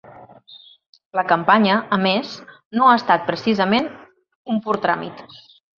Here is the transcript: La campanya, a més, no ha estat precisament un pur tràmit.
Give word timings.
La 1.19 1.23
campanya, 1.33 1.75
a 1.97 2.01
més, 2.07 2.33
no 2.79 2.89
ha 2.89 2.97
estat 3.03 3.31
precisament 3.31 3.89
un 4.55 4.65
pur 4.67 4.83
tràmit. 4.89 5.27